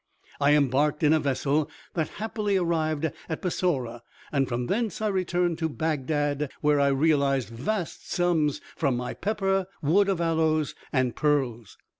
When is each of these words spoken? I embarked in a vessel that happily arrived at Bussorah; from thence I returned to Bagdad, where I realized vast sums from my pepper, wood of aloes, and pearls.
I 0.39 0.55
embarked 0.55 1.03
in 1.03 1.13
a 1.13 1.19
vessel 1.19 1.69
that 1.93 2.07
happily 2.17 2.57
arrived 2.57 3.05
at 3.29 3.39
Bussorah; 3.39 4.01
from 4.47 4.65
thence 4.65 4.99
I 4.99 5.09
returned 5.09 5.59
to 5.59 5.69
Bagdad, 5.69 6.49
where 6.61 6.79
I 6.79 6.87
realized 6.87 7.49
vast 7.49 8.11
sums 8.11 8.61
from 8.75 8.97
my 8.97 9.13
pepper, 9.13 9.67
wood 9.79 10.09
of 10.09 10.19
aloes, 10.19 10.73
and 10.91 11.15
pearls. 11.15 11.77